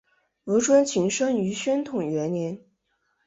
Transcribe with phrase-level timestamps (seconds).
[0.45, 2.59] 吴春晴生于宣统元年。